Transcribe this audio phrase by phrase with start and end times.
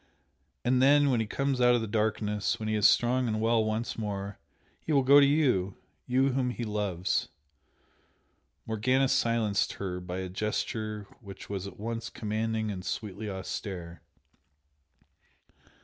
[0.65, 3.63] And then when he comes out of the darkness when he is strong and well
[3.63, 4.39] once more,
[4.83, 5.77] he will go to YOU!
[6.07, 7.27] you whom he loves"
[8.65, 14.01] Morgana silenced her by a gesture which was at once commanding and sweetly austere.